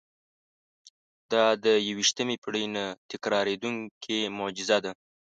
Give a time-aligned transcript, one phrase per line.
[1.31, 4.91] دا د یوویشتمې پېړۍ نه تکرارېدونکې معجزه ده.